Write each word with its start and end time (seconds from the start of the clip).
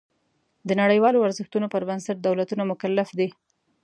د 0.67 0.69
نړیوالو 0.81 1.25
ارزښتونو 1.27 1.67
پر 1.73 1.81
بنسټ 1.89 2.17
دولتونه 2.21 2.63
مکلف 2.71 3.09
دي. 3.19 3.29